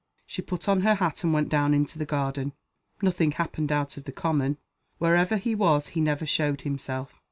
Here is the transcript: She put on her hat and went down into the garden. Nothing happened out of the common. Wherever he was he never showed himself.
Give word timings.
She 0.25 0.41
put 0.41 0.67
on 0.67 0.81
her 0.81 0.95
hat 0.95 1.23
and 1.23 1.31
went 1.31 1.49
down 1.49 1.75
into 1.75 1.99
the 1.99 2.07
garden. 2.07 2.53
Nothing 3.03 3.33
happened 3.33 3.71
out 3.71 3.97
of 3.97 4.05
the 4.05 4.11
common. 4.11 4.57
Wherever 4.97 5.37
he 5.37 5.53
was 5.53 5.89
he 5.89 6.01
never 6.01 6.25
showed 6.25 6.61
himself. 6.61 7.13